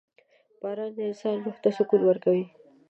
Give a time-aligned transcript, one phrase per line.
[0.61, 2.45] •باران د انسان روح ته سکون ورکوي.